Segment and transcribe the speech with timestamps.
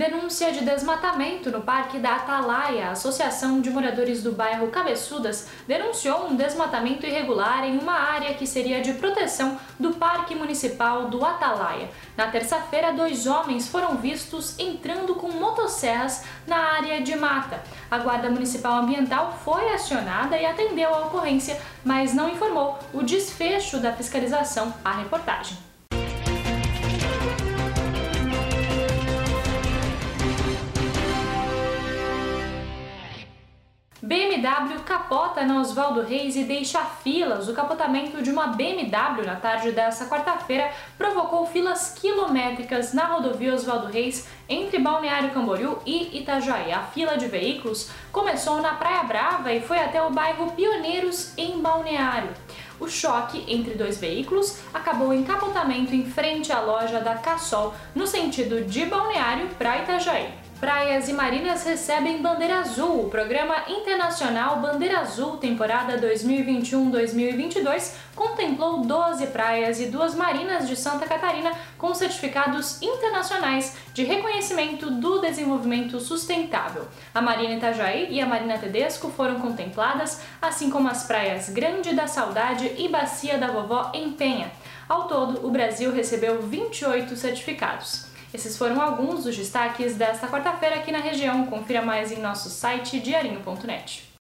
[0.00, 2.86] Denúncia de desmatamento no Parque da Atalaia.
[2.86, 8.46] A Associação de Moradores do bairro Cabeçudas denunciou um desmatamento irregular em uma área que
[8.46, 11.90] seria de proteção do Parque Municipal do Atalaia.
[12.16, 17.62] Na terça-feira, dois homens foram vistos entrando com motosserras na área de mata.
[17.90, 23.76] A Guarda Municipal Ambiental foi acionada e atendeu a ocorrência, mas não informou o desfecho
[23.76, 25.69] da fiscalização à reportagem.
[34.02, 37.48] BMW capota na Oswaldo Reis e deixa filas.
[37.48, 43.88] O capotamento de uma BMW na tarde desta quarta-feira provocou filas quilométricas na rodovia Oswaldo
[43.88, 46.72] Reis entre Balneário Camboriú e Itajaí.
[46.72, 51.60] A fila de veículos começou na Praia Brava e foi até o bairro Pioneiros, em
[51.60, 52.30] Balneário.
[52.80, 58.06] O choque entre dois veículos acabou em capotamento em frente à loja da Cassol, no
[58.06, 60.49] sentido de Balneário para Itajaí.
[60.60, 63.06] Praias e marinas recebem Bandeira Azul.
[63.06, 71.06] O programa internacional Bandeira Azul, temporada 2021-2022, contemplou 12 praias e duas marinas de Santa
[71.06, 76.86] Catarina com certificados internacionais de reconhecimento do desenvolvimento sustentável.
[77.14, 82.06] A Marina Itajaí e a Marina Tedesco foram contempladas, assim como as praias Grande da
[82.06, 84.52] Saudade e Bacia da Vovó em Penha.
[84.86, 88.09] Ao todo, o Brasil recebeu 28 certificados.
[88.32, 91.46] Esses foram alguns dos destaques desta quarta-feira aqui na região.
[91.46, 94.09] Confira mais em nosso site diarinho.net.